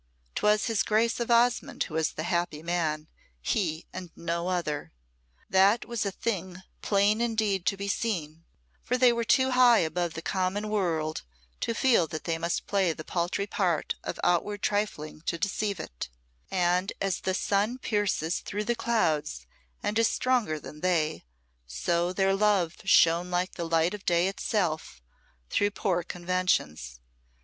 [0.33, 3.07] 'Twas his Grace of Osmonde who was the happy man,
[3.39, 4.91] he and no other.
[5.47, 8.43] That was a thing plain indeed to be seen,
[8.81, 11.21] for they were too high above the common world
[11.59, 16.09] to feel that they must play the paltry part of outward trifling to deceive it;
[16.49, 19.45] and as the sun pierces through clouds
[19.83, 21.25] and is stronger than they,
[21.67, 24.99] so their love shone like the light of day itself
[25.51, 27.01] through poor conventions.